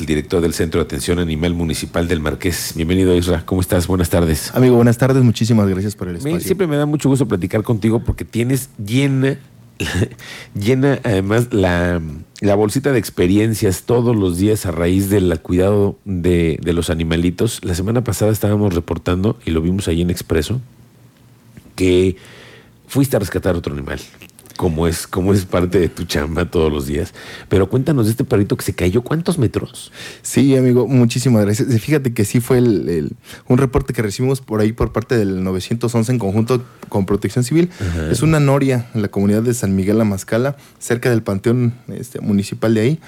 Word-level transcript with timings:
el 0.00 0.06
director 0.06 0.40
del 0.40 0.54
Centro 0.54 0.80
de 0.80 0.84
Atención 0.84 1.18
Animal 1.18 1.54
Municipal 1.54 2.08
del 2.08 2.20
Marqués. 2.20 2.72
Bienvenido, 2.76 3.16
Isra. 3.16 3.44
¿Cómo 3.44 3.60
estás? 3.60 3.86
Buenas 3.86 4.10
tardes. 4.10 4.54
Amigo, 4.54 4.76
buenas 4.76 4.98
tardes. 4.98 5.22
Muchísimas 5.22 5.68
gracias 5.68 5.94
por 5.96 6.08
el 6.08 6.16
espacio. 6.16 6.40
siempre 6.40 6.66
me 6.66 6.76
da 6.76 6.86
mucho 6.86 7.08
gusto 7.08 7.26
platicar 7.26 7.62
contigo 7.62 8.00
porque 8.00 8.24
tienes 8.24 8.70
llena, 8.84 9.38
llena 10.54 11.00
además 11.04 11.48
la, 11.52 12.00
bolsita 12.56 12.92
de 12.92 12.98
experiencias 12.98 13.82
todos 13.84 14.14
los 14.14 14.38
días 14.38 14.66
a 14.66 14.70
raíz 14.70 15.10
del 15.10 15.38
cuidado 15.40 15.98
de, 16.04 16.58
de 16.62 16.72
los 16.72 16.90
animalitos. 16.90 17.64
La 17.64 17.74
semana 17.74 18.04
pasada 18.04 18.30
estábamos 18.30 18.74
reportando, 18.74 19.38
y 19.44 19.50
lo 19.50 19.60
vimos 19.60 19.88
ahí 19.88 20.02
en 20.02 20.10
Expreso, 20.10 20.60
que 21.74 22.16
fuiste 22.86 23.16
a 23.16 23.20
rescatar 23.20 23.56
otro 23.56 23.72
animal 23.72 24.00
como 24.58 24.88
es, 24.88 25.06
como 25.06 25.32
es 25.32 25.44
parte 25.44 25.78
de 25.78 25.88
tu 25.88 26.04
chamba 26.04 26.44
todos 26.50 26.70
los 26.72 26.88
días. 26.88 27.14
Pero 27.48 27.70
cuéntanos 27.70 28.06
de 28.06 28.10
este 28.10 28.24
perrito 28.24 28.56
que 28.56 28.64
se 28.64 28.74
cayó, 28.74 29.02
¿cuántos 29.02 29.38
metros? 29.38 29.92
Sí, 30.22 30.56
amigo, 30.56 30.88
muchísimas 30.88 31.44
gracias. 31.44 31.68
Fíjate 31.80 32.12
que 32.12 32.24
sí 32.24 32.40
fue 32.40 32.58
el, 32.58 33.12
un 33.46 33.58
reporte 33.58 33.92
que 33.92 34.02
recibimos 34.02 34.40
por 34.40 34.60
ahí 34.60 34.72
por 34.72 34.92
parte 34.92 35.16
del 35.16 35.44
911 35.44 36.10
en 36.10 36.18
conjunto 36.18 36.64
con 36.88 37.06
Protección 37.06 37.44
Civil. 37.44 37.70
Es 38.10 38.22
una 38.22 38.40
noria 38.40 38.90
en 38.94 39.02
la 39.02 39.08
comunidad 39.08 39.42
de 39.42 39.54
San 39.54 39.76
Miguel 39.76 39.96
La 39.96 40.04
Mascala, 40.04 40.56
cerca 40.80 41.08
del 41.08 41.22
panteón 41.22 41.74
este, 41.86 42.20
municipal 42.20 42.74
de 42.74 42.80
ahí 42.80 43.00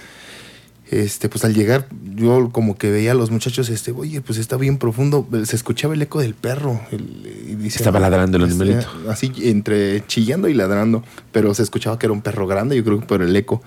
este, 0.91 1.29
pues 1.29 1.45
al 1.45 1.55
llegar, 1.55 1.87
yo 2.17 2.51
como 2.51 2.77
que 2.77 2.91
veía 2.91 3.13
a 3.13 3.15
los 3.15 3.31
muchachos, 3.31 3.69
este, 3.69 3.93
oye, 3.93 4.21
pues 4.21 4.39
está 4.39 4.57
bien 4.57 4.77
profundo, 4.77 5.25
se 5.45 5.55
escuchaba 5.55 5.95
el 5.95 6.03
eco 6.03 6.21
del 6.21 6.35
perro. 6.35 6.81
y 6.91 7.55
dice, 7.55 7.79
Estaba 7.79 8.01
ladrando 8.01 8.39
el 8.39 8.45
este, 8.45 8.63
animalito. 8.63 8.89
Así, 9.09 9.33
entre 9.43 10.05
chillando 10.09 10.49
y 10.49 10.55
ladrando, 10.55 11.05
pero 11.31 11.55
se 11.55 11.63
escuchaba 11.63 11.97
que 11.97 12.07
era 12.07 12.13
un 12.13 12.23
perro 12.23 12.49
grande, 12.49 12.77
yo 12.77 12.83
creo 12.83 12.99
que 12.99 13.07
por 13.07 13.23
el 13.23 13.37
eco. 13.37 13.63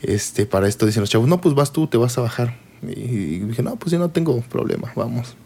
Este, 0.00 0.46
para 0.46 0.66
esto 0.66 0.86
dicen 0.86 1.02
los 1.02 1.10
chavos, 1.10 1.28
no, 1.28 1.38
pues 1.40 1.54
vas 1.54 1.70
tú, 1.70 1.86
te 1.86 1.98
vas 1.98 2.16
a 2.16 2.22
bajar. 2.22 2.56
Y, 2.82 3.40
dije, 3.40 3.62
no, 3.62 3.76
pues 3.76 3.92
yo 3.92 3.98
no 3.98 4.08
tengo 4.08 4.40
problema, 4.40 4.90
vamos. 4.96 5.36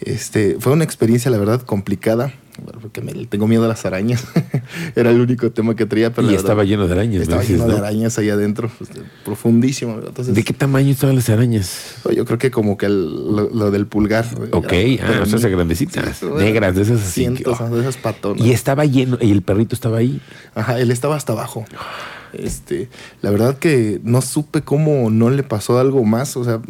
Este, 0.00 0.56
fue 0.60 0.72
una 0.72 0.84
experiencia, 0.84 1.30
la 1.30 1.38
verdad, 1.38 1.60
complicada 1.60 2.32
porque 2.80 3.00
me 3.00 3.12
tengo 3.26 3.46
miedo 3.46 3.64
a 3.64 3.68
las 3.68 3.84
arañas. 3.86 4.24
Era 4.96 5.10
el 5.10 5.20
único 5.20 5.50
tema 5.50 5.74
que 5.74 5.86
traía. 5.86 6.12
Pero 6.12 6.30
y 6.30 6.34
estaba 6.34 6.64
lleno 6.64 6.86
de 6.86 6.92
arañas. 6.92 7.22
Estaba 7.22 7.42
lleno 7.42 7.66
de 7.66 7.76
arañas 7.76 8.18
ahí 8.18 8.30
adentro, 8.30 8.70
pues, 8.78 8.90
profundísimo. 9.24 10.00
¿De 10.00 10.44
qué 10.44 10.52
tamaño 10.52 10.90
estaban 10.90 11.16
las 11.16 11.28
arañas? 11.28 11.96
Yo 12.14 12.24
creo 12.24 12.38
que 12.38 12.50
como 12.50 12.76
que 12.76 12.88
lo, 12.88 13.70
del 13.70 13.86
pulgar. 13.86 14.26
Ok, 14.52 14.72
ah, 15.02 15.22
esas 15.24 15.44
grandecitas, 15.44 16.22
negras, 16.22 16.74
de 16.74 16.82
esas 16.82 17.00
así. 17.00 17.22
Cientos, 17.22 17.58
de 17.70 17.80
esas 17.80 17.96
patonas. 17.96 18.44
Y 18.44 18.52
estaba 18.52 18.84
lleno, 18.84 19.18
y 19.20 19.30
el 19.30 19.42
perrito 19.42 19.74
estaba 19.74 19.98
ahí. 19.98 20.20
Ajá, 20.54 20.80
él 20.80 20.90
estaba 20.90 21.16
hasta 21.16 21.32
abajo. 21.32 21.64
Este, 22.32 22.88
la 23.20 23.30
verdad 23.30 23.58
que 23.58 24.00
no 24.04 24.22
supe 24.22 24.62
cómo 24.62 25.10
no 25.10 25.30
le 25.30 25.42
pasó 25.42 25.78
algo 25.78 26.02
más, 26.04 26.36
o 26.36 26.44
sea 26.44 26.60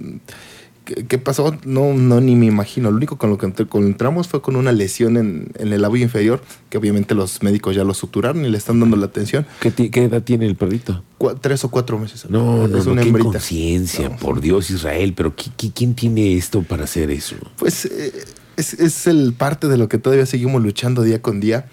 ¿Qué, 0.85 1.19
pasó? 1.19 1.57
No, 1.65 1.95
no, 1.95 2.21
ni 2.21 2.35
me 2.35 2.47
imagino. 2.47 2.91
Lo 2.91 2.97
único 2.97 3.17
con 3.17 3.31
lo 3.31 3.39
que 3.39 3.47
encontramos 3.47 4.27
fue 4.27 4.43
con 4.43 4.57
una 4.57 4.73
lesión 4.73 5.17
en, 5.17 5.53
el 5.59 5.81
labio 5.81 6.03
inferior, 6.03 6.43
que 6.71 6.79
obviamente 6.79 7.15
los 7.15 7.43
médicos 7.43 7.77
ya 7.77 7.85
lo 7.85 7.95
suturaron 7.95 8.45
y 8.45 8.49
le 8.49 8.59
están 8.59 8.81
dando 8.81 8.97
la 8.97 9.07
atención. 9.07 9.47
¿Qué, 9.61 9.91
edad 9.93 10.23
tiene 10.23 10.47
el 10.47 10.57
perrito? 10.57 11.05
tres 11.41 11.65
o 11.65 11.71
cuatro 11.71 11.99
meses. 11.99 12.29
No, 12.29 12.67
no, 12.67 12.79
es 12.79 12.87
una 12.87 13.05
no, 13.05 13.17
qué 13.17 13.23
conciencia, 13.23 14.17
por 14.17 14.41
Dios, 14.41 14.71
Israel. 14.71 15.15
Pero 15.17 15.35
quién 15.75 15.95
tiene 15.95 16.37
esto 16.37 16.63
para 16.63 16.85
hacer 16.85 17.13
eso? 17.13 17.37
Pues 17.57 17.85
eh, 17.85 18.13
es, 18.57 19.07
el 19.07 19.35
parte 19.35 19.69
de 19.69 19.79
lo 19.79 19.89
que 19.89 19.99
todavía 19.99 20.27
seguimos 20.27 20.63
luchando 20.63 21.03
día 21.03 21.23
con 21.23 21.39
día. 21.39 21.67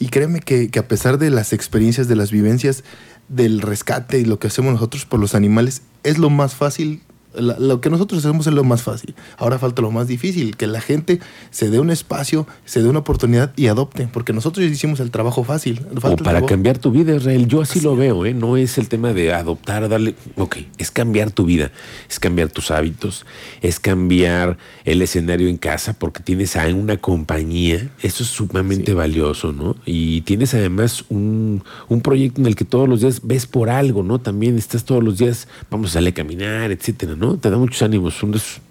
Y 0.00 0.08
créeme 0.08 0.40
que, 0.40 0.68
que 0.68 0.78
a 0.80 0.88
pesar 0.88 1.18
de 1.18 1.30
las 1.30 1.52
experiencias, 1.52 2.08
de 2.08 2.16
las 2.16 2.32
vivencias, 2.32 2.82
del 3.28 3.60
rescate 3.60 4.18
y 4.18 4.24
lo 4.24 4.38
que 4.40 4.48
hacemos 4.48 4.72
nosotros 4.72 5.04
por 5.04 5.20
los 5.20 5.34
animales, 5.36 5.82
es 6.02 6.18
lo 6.18 6.30
más 6.30 6.54
fácil 6.54 7.02
lo 7.34 7.80
que 7.80 7.90
nosotros 7.90 8.24
hacemos 8.24 8.46
es 8.46 8.54
lo 8.54 8.64
más 8.64 8.82
fácil. 8.82 9.14
Ahora 9.36 9.58
falta 9.58 9.82
lo 9.82 9.90
más 9.90 10.08
difícil, 10.08 10.56
que 10.56 10.66
la 10.66 10.80
gente 10.80 11.20
se 11.50 11.70
dé 11.70 11.78
un 11.78 11.90
espacio, 11.90 12.46
se 12.64 12.82
dé 12.82 12.88
una 12.88 13.00
oportunidad 13.00 13.52
y 13.56 13.66
adopte, 13.66 14.08
porque 14.12 14.32
nosotros 14.32 14.66
hicimos 14.66 15.00
el 15.00 15.10
trabajo 15.10 15.44
fácil. 15.44 15.86
o 15.94 16.16
para 16.16 16.44
cambiar 16.46 16.78
tu 16.78 16.90
vida, 16.90 17.14
Israel. 17.14 17.46
Yo 17.46 17.60
así, 17.60 17.80
lo 17.80 17.96
veo, 17.96 18.24
¿eh? 18.26 18.34
No 18.34 18.56
es 18.56 18.78
el 18.78 18.88
tema 18.88 19.12
de 19.12 19.32
adoptar, 19.32 19.88
darle... 19.88 20.14
Ok, 20.36 20.58
es 20.78 20.90
cambiar 20.90 21.30
tu 21.30 21.44
vida, 21.44 21.70
es 22.08 22.18
cambiar 22.18 22.48
tus 22.48 22.70
hábitos, 22.70 23.26
es 23.62 23.78
cambiar 23.78 24.58
el 24.84 25.02
escenario 25.02 25.48
en 25.48 25.58
casa, 25.58 25.92
porque 25.92 26.22
tienes 26.22 26.56
a 26.56 26.66
una 26.68 26.96
compañía. 26.96 27.90
Eso 28.02 28.22
es 28.22 28.30
sumamente 28.30 28.94
valioso, 28.94 29.52
¿no? 29.52 29.76
Y 29.84 30.22
tienes 30.22 30.54
además 30.54 31.04
un, 31.08 31.62
un 31.88 32.00
proyecto 32.00 32.40
en 32.40 32.46
el 32.46 32.56
que 32.56 32.64
todos 32.64 32.88
los 32.88 33.00
días 33.00 33.20
ves 33.22 33.46
por 33.46 33.70
algo, 33.70 34.02
¿no? 34.02 34.20
También 34.20 34.56
estás 34.56 34.84
todos 34.84 35.02
los 35.02 35.18
días, 35.18 35.48
vamos 35.70 35.90
a 35.90 35.92
salir 35.94 36.10
a 36.10 36.14
caminar, 36.14 36.70
etcétera, 36.70 37.14
¿no? 37.18 37.36
Te 37.38 37.50
da 37.50 37.58
muchos 37.58 37.82
ánimos, 37.82 38.14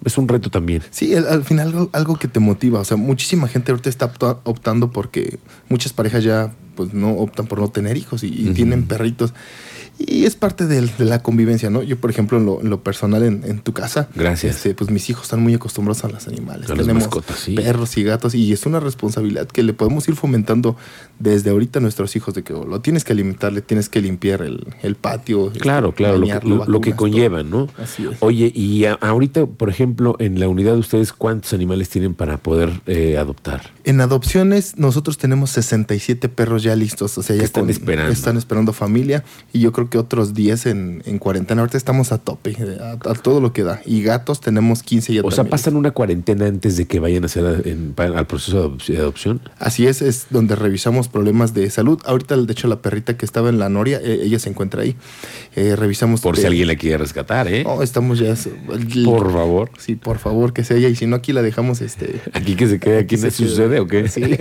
es, 0.04 0.18
un 0.18 0.28
reto 0.28 0.50
también. 0.50 0.82
Sí, 0.90 1.14
al, 1.14 1.44
final 1.44 1.88
algo, 1.92 2.16
que 2.16 2.28
te 2.28 2.40
motiva, 2.40 2.80
o 2.80 2.84
sea, 2.84 2.96
muchísima 2.96 3.48
gente 3.48 3.70
ahorita 3.72 3.88
está 3.88 4.12
optando 4.44 4.90
porque 4.90 5.38
muchas 5.68 5.92
parejas 5.92 6.24
ya 6.24 6.52
pues 6.78 6.94
no 6.94 7.10
optan 7.10 7.48
por 7.48 7.58
no 7.58 7.70
tener 7.70 7.96
hijos 7.96 8.22
y, 8.22 8.30
tienen 8.54 8.86
perritos. 8.86 9.34
Y 9.98 10.26
es 10.26 10.36
parte 10.36 10.68
de, 10.68 10.88
la 10.98 11.24
convivencia, 11.24 11.70
¿no? 11.70 11.82
Yo, 11.82 11.96
por 11.96 12.08
ejemplo, 12.08 12.38
en 12.38 12.70
lo, 12.70 12.82
personal, 12.84 13.24
en, 13.24 13.58
tu 13.58 13.72
casa. 13.72 14.08
Gracias. 14.14 14.54
Este, 14.54 14.74
pues 14.74 14.90
mis 14.90 15.10
hijos 15.10 15.24
están 15.24 15.42
muy 15.42 15.54
acostumbrados 15.54 16.04
a 16.04 16.08
los 16.08 16.28
animales. 16.28 16.70
A 16.70 16.76
las 16.76 16.86
mascotas, 16.86 17.36
sí. 17.40 17.56
perros 17.56 17.96
y 17.96 18.04
gatos. 18.04 18.32
Y 18.36 18.52
es 18.52 18.64
una 18.64 18.78
responsabilidad 18.78 19.48
que 19.48 19.64
le 19.64 19.72
podemos 19.72 20.08
ir 20.08 20.14
fomentando 20.14 20.76
desde 21.18 21.50
ahorita 21.50 21.80
a 21.80 21.82
nuestros 21.82 22.14
hijos, 22.14 22.32
de 22.34 22.44
que 22.44 22.52
lo 22.52 22.80
tienes 22.80 23.02
que 23.02 23.12
alimentar, 23.12 23.52
le 23.52 23.60
tienes 23.60 23.88
que 23.88 24.00
limpiar 24.00 24.42
el, 24.42 24.94
patio. 24.94 25.50
Claro, 25.50 25.90
claro, 25.90 26.18
lo 26.18 26.80
que, 26.80 26.92
conlleva, 26.92 27.42
¿no? 27.42 27.66
Así 27.76 28.06
es. 28.06 28.18
Oye, 28.20 28.52
y 28.54 28.84
ahorita, 28.84 29.46
por 29.46 29.68
ejemplo, 29.68 30.14
en 30.20 30.38
la 30.38 30.46
unidad 30.46 30.74
de 30.74 30.78
ustedes, 30.78 31.12
¿cuántos 31.12 31.52
animales 31.54 31.88
tienen 31.88 32.14
para 32.14 32.36
poder 32.36 32.70
eh, 32.86 33.18
adoptar? 33.18 33.72
En 33.82 34.00
adopciones, 34.00 34.78
nosotros 34.78 35.18
tenemos 35.18 35.50
67 35.50 36.28
perros 36.28 36.62
ya 36.62 36.67
listos. 36.76 37.16
O 37.18 37.22
sea, 37.22 37.36
ya 37.36 37.42
están 37.42 37.70
esperando. 37.70 38.12
Están 38.12 38.36
esperando 38.36 38.72
familia. 38.72 39.24
Y 39.52 39.60
yo 39.60 39.72
creo 39.72 39.90
que 39.90 39.98
otros 39.98 40.34
10 40.34 40.66
en, 40.66 41.02
en 41.06 41.18
cuarentena. 41.18 41.62
Ahorita 41.62 41.76
estamos 41.76 42.12
a 42.12 42.18
tope, 42.18 42.56
a, 42.80 42.96
todo 43.14 43.40
lo 43.40 43.52
que 43.52 43.62
da. 43.62 43.80
Y 43.84 44.02
gatos 44.02 44.40
tenemos 44.40 44.82
15 44.82 45.14
ya. 45.14 45.22
O 45.22 45.30
sea, 45.30 45.44
pasan 45.44 45.76
una 45.76 45.90
cuarentena 45.90 46.46
antes 46.46 46.76
de 46.76 46.86
que 46.86 47.00
vayan 47.00 47.24
a 47.24 47.26
hacer 47.26 47.44
al 47.96 48.26
proceso 48.26 48.76
de 48.86 48.98
adopción. 48.98 49.40
Así 49.58 49.86
es, 49.86 50.02
es 50.02 50.26
donde 50.30 50.56
revisamos 50.56 51.08
problemas 51.08 51.54
de 51.54 51.68
salud. 51.70 52.00
Ahorita, 52.04 52.36
de 52.36 52.52
hecho, 52.52 52.68
la 52.68 52.80
perrita 52.82 53.16
que 53.16 53.24
estaba 53.24 53.48
en 53.48 53.58
la 53.58 53.68
noria, 53.68 54.00
e, 54.02 54.24
ella 54.24 54.38
se 54.38 54.50
encuentra 54.50 54.82
ahí. 54.82 54.96
Eh, 55.56 55.76
revisamos. 55.76 56.20
Por 56.20 56.36
si 56.36 56.46
alguien 56.46 56.68
la 56.68 56.76
quiere 56.76 56.98
rescatar, 56.98 57.48
¿eh? 57.48 57.64
No, 57.64 57.82
estamos 57.82 58.18
ya. 58.18 58.34
por 59.04 59.32
favor. 59.32 59.70
Sí, 59.78 59.96
por 59.96 60.18
favor, 60.18 60.52
que 60.52 60.64
sea 60.64 60.76
ella. 60.76 60.88
Y 60.88 60.96
si 60.96 61.06
no, 61.06 61.16
aquí 61.16 61.32
la 61.32 61.42
dejamos. 61.42 61.80
este 61.80 62.20
Aquí 62.32 62.56
que 62.56 62.66
se 62.66 62.78
quede, 62.78 62.98
aquí, 62.98 63.16
no 63.16 63.30
sucede 63.30 63.80
o 63.80 63.86
qué? 63.86 64.08
Sí. 64.08 64.22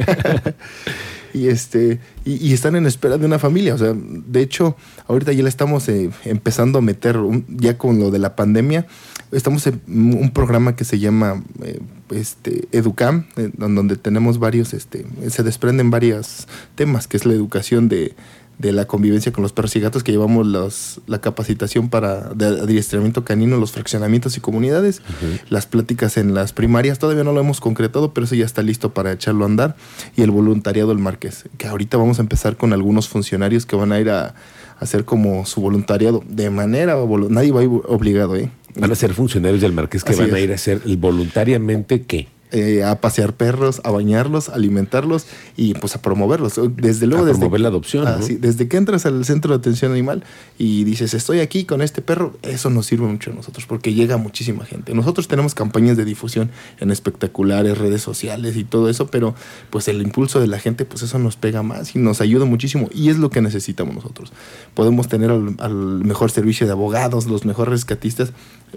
y 1.37 1.47
este 1.47 1.99
y, 2.25 2.53
están 2.53 2.75
en 2.75 2.85
espera 2.85 3.17
de 3.17 3.25
una 3.25 3.39
familia. 3.39 3.75
O 3.75 3.77
sea, 3.77 3.93
de 3.95 4.41
hecho, 4.41 4.75
ahorita 5.07 5.31
ya 5.33 5.43
le 5.43 5.49
estamos 5.49 5.87
eh, 5.89 6.09
empezando 6.25 6.79
a 6.79 6.81
meter, 6.81 7.17
ya 7.47 7.77
con 7.77 7.99
lo 7.99 8.11
de 8.11 8.19
la 8.19 8.35
pandemia, 8.35 8.87
estamos 9.31 9.65
en 9.67 9.81
un 9.87 10.31
programa 10.31 10.75
que 10.75 10.83
se 10.83 10.99
llama 10.99 11.43
eh, 11.63 11.79
este, 12.09 12.67
Educam, 12.71 13.25
donde 13.57 13.95
tenemos 13.95 14.39
varios, 14.39 14.73
este, 14.73 15.05
se 15.29 15.43
desprenden 15.43 15.91
varios 15.91 16.47
temas, 16.75 17.07
que 17.07 17.17
es 17.17 17.25
la 17.25 17.33
educación 17.33 17.89
de 17.89 18.15
de 18.57 18.71
la 18.71 18.85
convivencia 18.85 19.31
con 19.31 19.43
los 19.43 19.53
perros 19.53 19.75
y 19.75 19.79
gatos 19.79 20.03
que 20.03 20.11
llevamos 20.11 20.47
los, 20.47 20.99
la 21.05 21.21
capacitación 21.21 21.89
para 21.89 22.29
de 22.33 22.45
adiestramiento 22.45 23.23
canino 23.23 23.57
los 23.57 23.71
fraccionamientos 23.71 24.35
y 24.37 24.41
comunidades, 24.41 25.01
las 25.49 25.67
pláticas 25.67 26.17
en 26.17 26.33
las 26.33 26.53
primarias, 26.53 26.97
todavía 26.97 27.23
no 27.23 27.33
lo 27.33 27.39
hemos 27.39 27.61
concretado, 27.61 28.13
pero 28.13 28.25
eso 28.25 28.35
ya 28.35 28.45
está 28.45 28.63
listo 28.63 28.93
para 28.93 29.11
echarlo 29.11 29.43
a 29.43 29.47
andar, 29.47 29.75
y 30.15 30.23
el 30.23 30.31
voluntariado 30.31 30.89
del 30.89 30.97
Marqués, 30.97 31.45
que 31.57 31.67
ahorita 31.67 31.97
vamos 31.97 32.19
a 32.19 32.21
empezar 32.21 32.57
con 32.57 32.73
algunos 32.73 33.07
funcionarios 33.07 33.65
que 33.65 33.75
van 33.75 33.91
a 33.91 33.99
ir 33.99 34.09
a, 34.09 34.33
hacer 34.79 35.05
como 35.05 35.45
su 35.45 35.61
voluntariado 35.61 36.23
de 36.27 36.49
manera, 36.49 36.95
nadie 37.29 37.51
va 37.51 37.61
a 37.61 37.63
ir 37.63 37.69
obligado, 37.87 38.35
¿eh? 38.35 38.51
Van 38.75 38.91
a 38.91 38.95
ser 38.95 39.13
funcionarios 39.13 39.61
del 39.61 39.73
Marqués 39.73 40.03
que 40.03 40.15
van 40.15 40.33
a 40.33 40.39
ir 40.39 40.51
a 40.51 40.55
hacer 40.55 40.81
voluntariamente 40.97 42.03
qué? 42.03 42.27
Eh, 42.53 42.81
a 42.81 43.01
pasear 43.01 43.33
perros, 43.33 43.81
a 43.83 43.91
bañarlos, 43.91 44.47
a 44.47 44.53
alimentarlos 44.53 45.25
y 45.57 45.73
pues 45.73 45.97
a 45.97 46.01
promoverlos. 46.01 46.53
Desde 46.77 47.05
luego, 47.05 47.25
a 47.25 47.29
promover 47.31 47.59
la 47.59 47.67
adopción. 47.67 48.07
Ah, 48.07 48.19
desde 48.39 48.69
que 48.69 48.77
entras 48.77 49.05
al 49.05 49.25
centro 49.25 49.51
de 49.51 49.57
atención 49.57 49.91
animal 49.91 50.23
y 50.57 50.85
dices, 50.85 51.13
estoy 51.13 51.41
aquí 51.41 51.65
con 51.65 51.81
este 51.81 52.01
perro, 52.01 52.37
eso 52.43 52.69
nos 52.69 52.85
sirve 52.85 53.05
mucho 53.05 53.31
a 53.31 53.33
nosotros 53.33 53.65
porque 53.65 53.93
llega 53.93 54.15
muchísima 54.15 54.63
gente. 54.63 54.93
Nosotros 54.93 55.27
tenemos 55.27 55.55
campañas 55.55 55.97
de 55.97 56.05
difusión 56.05 56.49
en 56.79 56.89
espectaculares, 56.89 57.77
redes 57.77 58.01
sociales 58.01 58.55
y 58.55 58.63
todo 58.63 58.89
eso, 58.89 59.07
pero 59.07 59.35
pues 59.69 59.89
el 59.89 60.01
impulso 60.01 60.39
de 60.39 60.47
la 60.47 60.57
gente, 60.57 60.85
pues 60.85 61.01
eso 61.01 61.19
nos 61.19 61.35
pega 61.35 61.63
más 61.63 61.97
y 61.97 61.99
nos 61.99 62.21
ayuda 62.21 62.45
muchísimo 62.45 62.87
y 62.93 63.09
es 63.09 63.17
lo 63.17 63.29
que 63.29 63.41
necesitamos 63.41 63.93
nosotros. 63.93 64.31
Podemos 64.73 65.09
tener 65.09 65.31
al 65.31 65.73
mejor 66.05 66.31
servicio 66.31 66.65
de 66.65 66.71
abogados, 66.71 67.25
los 67.27 67.43
mejores 67.43 67.71
rescatistas, 67.71 68.31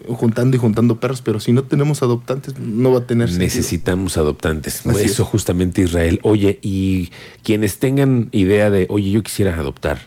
juntando 0.08 0.56
y 0.56 0.60
juntando 0.60 0.98
perros, 0.98 1.22
pero 1.22 1.38
si 1.38 1.52
no 1.52 1.62
tenemos 1.62 2.02
adoptantes, 2.02 2.58
no 2.58 2.92
va 2.92 2.98
a 2.98 3.06
tener 3.06 3.28
sentido. 3.28 3.59
Necesitamos 3.60 4.16
adoptantes. 4.16 4.84
Eso 4.86 5.24
justamente 5.24 5.82
Israel. 5.82 6.20
Oye, 6.22 6.58
y 6.62 7.10
quienes 7.42 7.78
tengan 7.78 8.28
idea 8.32 8.70
de, 8.70 8.86
oye, 8.90 9.10
yo 9.10 9.22
quisiera 9.22 9.54
adoptar, 9.54 10.00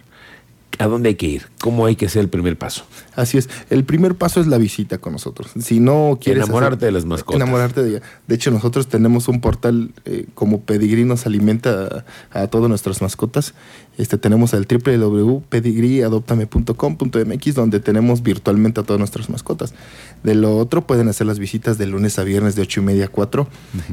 ¿A 0.79 0.87
dónde 0.87 1.09
hay 1.09 1.15
que 1.15 1.27
ir? 1.27 1.43
¿Cómo 1.61 1.85
hay 1.85 1.95
que 1.95 2.07
hacer 2.07 2.21
el 2.23 2.29
primer 2.29 2.57
paso? 2.57 2.83
Así 3.15 3.37
es. 3.37 3.47
El 3.69 3.83
primer 3.83 4.15
paso 4.15 4.41
es 4.41 4.47
la 4.47 4.57
visita 4.57 4.97
con 4.97 5.13
nosotros. 5.13 5.51
Si 5.59 5.79
no 5.79 6.17
quieres. 6.19 6.43
Enamorarte 6.45 6.77
hacer- 6.77 6.85
de 6.87 6.91
las 6.91 7.05
mascotas. 7.05 7.35
Enamorarte 7.41 7.83
de 7.83 7.89
ella. 7.91 8.01
De 8.27 8.33
hecho, 8.35 8.49
nosotros 8.49 8.87
tenemos 8.87 9.27
un 9.27 9.39
portal 9.39 9.91
eh, 10.05 10.25
como 10.33 10.61
Pedigrí 10.61 11.05
nos 11.05 11.27
alimenta 11.27 12.03
a, 12.31 12.41
a 12.41 12.47
todas 12.47 12.69
nuestras 12.69 13.03
mascotas. 13.03 13.53
Este, 13.99 14.17
tenemos 14.17 14.53
el 14.53 14.65
www.pedigríadoptame.com.mx 14.65 17.53
donde 17.55 17.79
tenemos 17.79 18.23
virtualmente 18.23 18.79
a 18.79 18.83
todas 18.83 18.97
nuestras 18.99 19.29
mascotas. 19.29 19.75
De 20.23 20.33
lo 20.33 20.57
otro, 20.57 20.87
pueden 20.87 21.07
hacer 21.09 21.27
las 21.27 21.37
visitas 21.37 21.77
de 21.77 21.85
lunes 21.85 22.17
a 22.17 22.23
viernes 22.23 22.55
de 22.55 22.63
8 22.63 22.81
y 22.81 22.83
media 22.83 23.05
a 23.05 23.09
4 23.09 23.47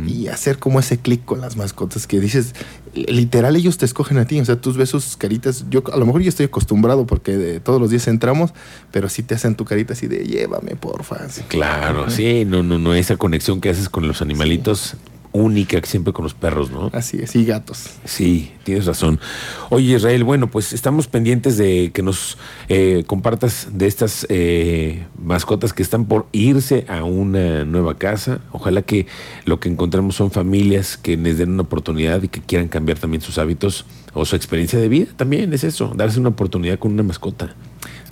y 0.07 0.29
hacer 0.29 0.59
como 0.59 0.81
ese 0.81 0.97
clic 0.99 1.25
con 1.27 1.41
las 1.43 1.57
mascotas 1.57 2.07
que 2.07 2.21
dices, 2.21 2.55
literal, 2.95 3.57
ellos 3.57 3.77
te 3.79 3.85
escogen 3.85 4.17
a 4.19 4.25
ti. 4.25 4.41
O 4.41 4.45
sea, 4.47 4.59
tú 4.61 4.73
ves 4.73 4.89
sus 4.89 5.17
caritas. 5.19 5.67
Yo 5.69 5.83
a 5.93 5.97
lo 5.99 6.07
mejor 6.07 6.23
yo 6.23 6.31
estoy 6.31 6.47
acostumbrado 6.47 6.70
porque 7.07 7.37
de- 7.37 7.61
todos 7.61 7.81
los 7.81 7.91
días 7.91 8.07
entramos, 8.09 8.53
pero 8.91 9.09
sí 9.09 9.23
te 9.23 9.35
hacen 9.35 9.55
tu 9.55 9.65
carita 9.65 9.93
así 9.95 10.07
de 10.07 10.25
llévame, 10.25 10.77
porfa. 10.77 11.17
así. 11.25 11.43
Claro, 11.49 12.11
sí, 12.11 12.45
no, 12.47 12.63
no, 12.63 12.79
no, 12.79 12.95
esa 12.95 13.17
conexión 13.17 13.61
que 13.61 13.71
haces 13.71 13.89
con 13.89 14.07
los 14.07 14.23
animalitos 14.23 14.95
única 15.33 15.81
que 15.81 15.87
siempre 15.87 16.13
con 16.13 16.25
los 16.25 16.35
perros, 16.35 16.71
¿no? 16.71 16.91
Así 16.93 17.19
es, 17.19 17.37
y 17.37 17.45
gatos. 17.45 17.91
Sí, 18.05 18.53
tienes 18.65 18.87
razón. 18.87 19.21
Oye, 19.69 19.97
Israel, 19.97 20.25
bueno, 20.25 20.51
pues 20.51 20.73
estamos 20.73 21.07
pendientes 21.07 21.57
de 21.57 21.91
que 21.93 22.03
nos 22.03 22.39
eh, 22.69 23.05
compartas 23.07 23.69
de 23.73 23.87
estas 23.87 24.27
eh, 24.29 25.07
mascotas 25.19 25.73
que 25.73 25.83
están 25.83 26.07
por 26.07 26.27
irse 26.33 26.85
a 26.89 27.05
una 27.05 27.65
nueva 27.65 27.97
casa. 27.99 28.41
Ojalá 28.53 28.83
que 28.83 29.07
lo 29.45 29.61
que 29.61 29.69
encontremos 29.69 30.17
son 30.17 30.31
familias 30.31 30.97
que 30.97 31.17
les 31.17 31.39
den 31.39 31.51
una 31.51 31.63
oportunidad 31.63 32.23
y 32.23 32.29
que 32.29 32.41
quieran 32.41 32.69
cambiar 32.69 32.99
también 32.99 33.21
sus 33.21 33.39
hábitos 33.39 33.87
o 34.13 34.25
su 34.25 34.37
experiencia 34.37 34.79
de 34.79 34.89
vida. 34.89 35.07
También 35.17 35.53
es 35.53 35.65
eso, 35.65 35.93
darse 35.95 36.19
una 36.19 36.31
oportunidad 36.31 36.79
con 36.79 36.93
una 36.93 37.03
mascota. 37.03 37.55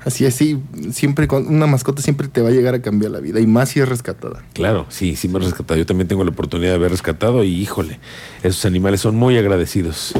Así 0.05 0.25
es, 0.25 0.35
sí, 0.35 0.61
siempre 0.93 1.27
con 1.27 1.47
una 1.49 1.67
mascota 1.67 2.03
siempre 2.03 2.29
te 2.29 2.41
va 2.41 2.49
a 2.49 2.53
llegar 2.53 2.75
a 2.75 2.81
cambiar 2.81 3.11
la 3.11 3.21
vida 3.21 3.41
y 3.41 3.47
más 3.47 3.71
si 3.71 3.81
es 3.81 3.89
rescatada. 3.89 4.45
Claro, 4.53 4.87
sí, 4.89 5.17
sí 5.17 5.29
me 5.29 5.39
he 5.39 5.43
rescatado. 5.43 5.77
Yo 5.79 5.87
también 5.87 6.09
tengo 6.09 6.25
la 6.25 6.31
oportunidad 6.31 6.71
de 6.71 6.77
haber 6.77 6.91
rescatado 6.91 7.45
y 7.45 7.55
híjole, 7.55 7.99
esos 8.43 8.65
animales 8.65 9.01
son 9.01 9.17
muy 9.17 9.37
agradecidos. 9.37 10.15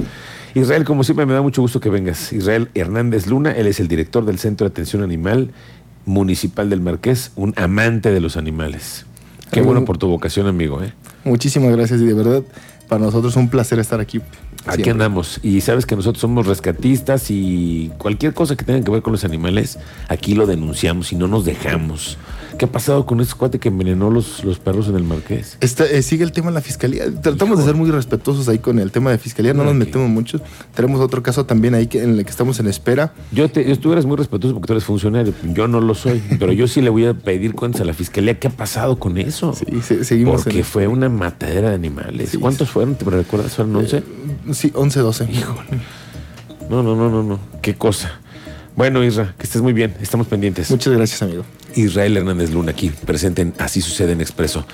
Israel, 0.55 0.85
como 0.85 1.05
siempre, 1.05 1.27
me 1.27 1.35
da 1.35 1.43
mucho 1.43 1.63
gusto 1.63 1.81
que 1.81 1.91
vengas. 1.91 2.33
Israel 2.33 2.71
Hernández 2.75 3.27
Luna, 3.27 3.53
él 3.53 3.67
es 3.67 3.81
el 3.81 3.89
director 3.89 4.25
del 4.25 4.39
Centro 4.39 4.67
de 4.67 4.73
Atención 4.73 5.03
Animal 5.03 5.53
Municipal 6.07 6.71
del 6.71 6.81
Marqués, 6.81 7.33
un 7.37 7.55
amante 7.57 8.11
de 8.11 8.21
los 8.21 8.37
animales. 8.37 9.07
Qué 9.51 9.61
bueno 9.61 9.81
bueno. 9.81 9.87
por 9.87 9.99
tu 9.99 10.09
vocación, 10.09 10.47
amigo. 10.47 10.83
¿eh? 10.83 10.93
Muchísimas 11.25 11.71
gracias 11.73 12.01
y 12.01 12.05
de 12.05 12.15
verdad 12.15 12.43
para 12.89 13.05
nosotros 13.05 13.35
es 13.35 13.37
un 13.37 13.49
placer 13.49 13.79
estar 13.79 14.01
aquí. 14.01 14.21
Aquí 14.67 14.91
andamos. 14.91 15.41
Y 15.43 15.61
sabes 15.61 15.87
que 15.87 15.97
nosotros 15.97 16.21
somos 16.21 16.47
rescatistas 16.47 17.31
y 17.31 17.91
cualquier 17.99 18.35
cosa 18.35 18.57
que 18.57 18.65
tenga 18.65 18.85
que 18.85 18.91
ver 18.91 19.03
con 19.03 19.13
los 19.13 19.25
animales, 19.25 19.79
aquí 20.09 20.35
lo 20.35 20.47
denunciamos 20.47 21.13
y 21.13 21.17
no 21.17 21.29
nos 21.29 21.45
dejamos. 21.45 22.19
¿Qué 22.59 22.65
ha 22.65 22.73
pasado 22.73 23.07
con 23.07 23.21
este 23.21 23.35
cuate 23.37 23.61
que 23.61 23.69
envenenó 23.69 24.11
los, 24.11 24.43
los 24.45 24.59
perros 24.59 24.89
en 24.89 24.97
el 24.97 25.05
Marqués? 25.05 25.57
Está- 25.61 25.87
eh, 25.87 26.03
sigue 26.03 26.25
el 26.25 26.33
tema 26.33 26.49
de 26.49 26.55
la 26.55 26.61
fiscalía. 26.61 27.05
Tratamos 27.23 27.59
de 27.59 27.65
ser 27.65 27.75
muy 27.77 27.89
respetuosos 27.91 28.49
ahí 28.49 28.59
con 28.59 28.81
el 28.81 28.91
tema 28.91 29.13
de 29.13 29.19
fiscalía, 29.19 29.55
no 29.55 29.63
nos 29.63 29.75
metemos 29.77 30.09
mucho. 30.11 30.41
Tenemos 30.75 31.01
otro 31.01 31.23
caso 31.23 31.47
también 31.47 31.75
ahí 31.75 31.87
que, 31.87 32.03
en 32.03 32.19
el 32.19 32.25
que 32.25 32.31
estamos 32.31 32.59
en 32.59 32.67
espera. 32.67 33.15
Yo 33.31 33.49
te, 33.49 33.77
tú 33.77 33.93
eres 33.93 34.07
muy 34.07 34.17
respetuoso 34.17 34.55
porque 34.55 34.67
tú 34.67 34.73
eres 34.73 34.83
funcionario. 34.85 35.33
Yo 35.45 35.69
no 35.69 35.81
lo 35.81 35.95
soy, 35.95 36.21
pero 36.41 36.53
yo 36.53 36.67
sí 36.67 36.81
le 36.83 36.91
voy 36.91 37.07
a 37.07 37.15
pedir 37.15 37.55
cuentas 37.55 37.81
a 37.83 37.85
la 37.85 37.95
fiscalía. 37.95 38.39
¿Qué 38.41 38.49
ha 38.49 38.51
pasado 38.51 38.99
con 38.99 39.19
eso? 39.19 39.53
Sí, 39.55 39.65
se- 39.81 40.05
seguimos 40.05 40.43
porque 40.43 40.59
en 40.59 40.65
fue 40.65 40.89
una 40.89 41.09
matadera 41.09 41.69
de 41.71 41.77
animales. 41.77 42.31
Sí, 42.31 42.39
¿Cuántos 42.39 42.69
fueron? 42.71 42.97
¿Te 42.97 43.05
recuerdas? 43.05 43.55
¿Fueron 43.55 43.77
11? 43.77 44.03
Sí, 44.53 44.73
11, 44.75 44.99
12. 45.01 45.29
No, 46.69 46.83
no, 46.83 46.97
no, 46.97 47.09
no, 47.09 47.23
no. 47.23 47.39
Qué 47.63 47.75
cosa. 47.77 48.21
Bueno, 48.77 49.03
Isra, 49.05 49.35
que 49.39 49.45
estés 49.45 49.63
muy 49.63 49.73
bien. 49.73 49.95
Estamos 50.01 50.27
pendientes. 50.27 50.71
Muchas 50.71 50.93
gracias, 50.93 51.23
amigo. 51.23 51.45
Israel 51.75 52.17
Hernández 52.17 52.51
Luna 52.51 52.73
aquí, 52.73 52.91
presente 52.91 53.43
en 53.43 53.55
Así 53.59 53.81
Sucede 53.81 54.13
en 54.13 54.21
Expreso. 54.21 54.67